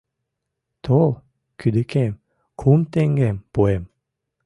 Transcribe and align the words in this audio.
Тол 0.83 1.09
кӱдыкем, 1.59 2.13
кум 2.59 2.79
теҥгем 2.93 3.37
пуэм. 3.53 3.83